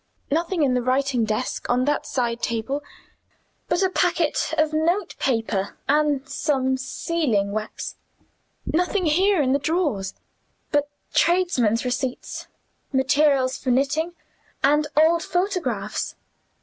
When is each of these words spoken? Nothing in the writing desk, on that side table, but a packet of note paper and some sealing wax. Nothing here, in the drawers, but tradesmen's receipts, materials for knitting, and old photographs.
Nothing 0.31 0.63
in 0.63 0.73
the 0.73 0.81
writing 0.81 1.25
desk, 1.25 1.69
on 1.69 1.85
that 1.85 2.07
side 2.07 2.41
table, 2.41 2.81
but 3.69 3.83
a 3.83 3.89
packet 3.91 4.51
of 4.57 4.73
note 4.73 5.15
paper 5.19 5.77
and 5.87 6.27
some 6.27 6.75
sealing 6.75 7.51
wax. 7.51 7.97
Nothing 8.65 9.05
here, 9.05 9.43
in 9.43 9.53
the 9.53 9.59
drawers, 9.59 10.15
but 10.71 10.89
tradesmen's 11.13 11.85
receipts, 11.85 12.47
materials 12.91 13.59
for 13.59 13.69
knitting, 13.69 14.15
and 14.63 14.87
old 14.97 15.21
photographs. 15.21 16.15